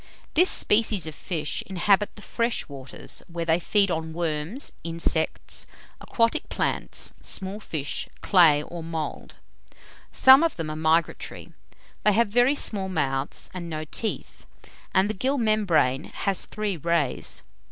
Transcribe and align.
This 0.33 0.49
species 0.49 1.05
of 1.05 1.13
fish 1.13 1.61
inhabit 1.67 2.15
the 2.15 2.23
fresh 2.23 2.67
waters, 2.67 3.21
where 3.27 3.45
they 3.45 3.59
feed 3.59 3.91
on 3.91 4.13
worms, 4.13 4.71
insects, 4.83 5.67
aquatic 6.01 6.49
plants, 6.49 7.13
small 7.21 7.59
fish, 7.59 8.09
clay, 8.19 8.63
or 8.63 8.81
mould. 8.81 9.35
Some 10.11 10.41
of 10.41 10.55
them 10.55 10.71
are 10.71 10.75
migratory. 10.75 11.51
They 12.03 12.13
have 12.13 12.29
very 12.29 12.55
small 12.55 12.89
mouths 12.89 13.47
and 13.53 13.69
no 13.69 13.85
teeth, 13.85 14.47
and 14.91 15.07
the 15.07 15.13
gill 15.13 15.37
membrane 15.37 16.05
has 16.05 16.47
three 16.47 16.77
rays. 16.77 17.43